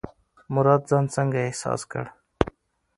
مراد 0.53 0.81
ځان 0.89 1.05
څنګه 1.15 1.39
احساس 1.47 1.81
کړ؟ 1.91 2.05